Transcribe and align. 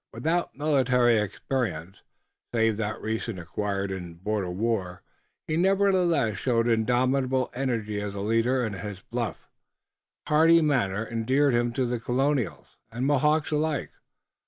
Without 0.11 0.57
military 0.57 1.19
experience, 1.19 1.97
save 2.55 2.77
that 2.77 2.99
recently 3.03 3.43
acquired 3.43 3.91
in 3.91 4.15
border 4.15 4.49
war, 4.49 5.03
he 5.45 5.57
nevertheless 5.57 6.39
showed 6.39 6.67
indomitable 6.67 7.51
energy 7.53 8.01
as 8.01 8.15
a 8.15 8.19
leader, 8.21 8.63
and 8.65 8.77
his 8.77 9.01
bluff, 9.01 9.47
hearty 10.27 10.59
manner 10.59 11.07
endeared 11.07 11.53
him 11.53 11.71
to 11.73 11.99
Colonials 11.99 12.77
and 12.91 13.05
Mohawks 13.05 13.51
alike. 13.51 13.91